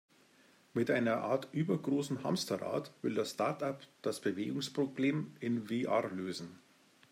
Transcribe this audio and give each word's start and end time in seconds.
Mit 0.73 0.89
einer 0.89 1.21
Art 1.21 1.49
übergroßem 1.51 2.23
Hamsterrad, 2.23 2.91
will 3.03 3.13
das 3.13 3.33
Startup 3.33 3.79
das 4.01 4.19
Bewegungsproblem 4.19 5.35
in 5.41 5.67
VR 5.67 6.09
lösen. 6.09 6.57